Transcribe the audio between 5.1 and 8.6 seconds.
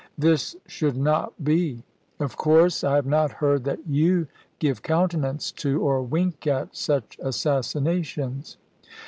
nance to, or wink at, such assassinations.